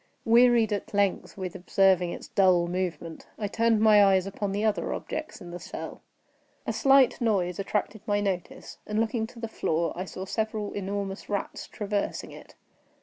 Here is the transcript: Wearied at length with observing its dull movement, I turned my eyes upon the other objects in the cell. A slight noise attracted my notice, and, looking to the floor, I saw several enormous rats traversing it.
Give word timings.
Wearied 0.25 0.73
at 0.73 0.95
length 0.95 1.37
with 1.37 1.53
observing 1.53 2.11
its 2.11 2.27
dull 2.29 2.65
movement, 2.67 3.27
I 3.37 3.47
turned 3.47 3.81
my 3.81 4.03
eyes 4.03 4.25
upon 4.25 4.51
the 4.51 4.65
other 4.65 4.93
objects 4.95 5.41
in 5.41 5.51
the 5.51 5.59
cell. 5.59 6.01
A 6.65 6.73
slight 6.73 7.21
noise 7.21 7.59
attracted 7.59 8.01
my 8.07 8.19
notice, 8.19 8.79
and, 8.87 8.99
looking 8.99 9.27
to 9.27 9.39
the 9.39 9.47
floor, 9.47 9.93
I 9.95 10.05
saw 10.05 10.25
several 10.25 10.73
enormous 10.73 11.29
rats 11.29 11.67
traversing 11.67 12.31
it. 12.31 12.55